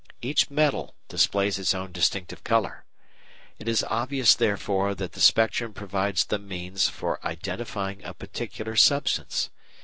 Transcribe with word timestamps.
_Each 0.23 0.49
metal 0.49 0.95
displays 1.09 1.59
its 1.59 1.75
own 1.75 1.91
distinctive 1.91 2.43
colour. 2.43 2.85
It 3.59 3.67
is 3.67 3.83
obvious, 3.87 4.33
therefore, 4.33 4.95
that 4.95 5.11
the 5.11 5.21
spectrum 5.21 5.73
provides 5.73 6.25
the 6.25 6.39
means 6.39 6.89
for 6.89 7.19
identifying 7.23 8.03
a 8.03 8.15
particular 8.15 8.75
substance. 8.75 9.51